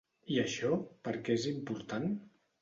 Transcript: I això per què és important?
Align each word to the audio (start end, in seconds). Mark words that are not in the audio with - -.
I 0.35 0.37
això 0.43 0.71
per 1.09 1.13
què 1.27 1.37
és 1.41 1.45
important? 1.53 2.09